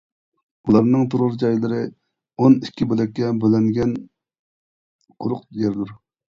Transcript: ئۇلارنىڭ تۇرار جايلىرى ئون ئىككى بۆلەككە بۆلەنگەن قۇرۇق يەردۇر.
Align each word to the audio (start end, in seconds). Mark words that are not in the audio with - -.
ئۇلارنىڭ 0.69 1.03
تۇرار 1.13 1.35
جايلىرى 1.43 1.81
ئون 2.41 2.57
ئىككى 2.67 2.89
بۆلەككە 2.95 3.31
بۆلەنگەن 3.45 3.95
قۇرۇق 5.23 5.49
يەردۇر. 5.65 5.97